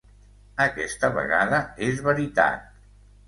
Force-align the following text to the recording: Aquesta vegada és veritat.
Aquesta 0.63 1.11
vegada 1.17 1.59
és 1.89 2.01
veritat. 2.09 2.65